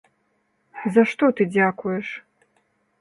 За 0.95 1.03
што 1.13 1.25
ты 1.41 1.47
дзякуеш? 1.53 2.07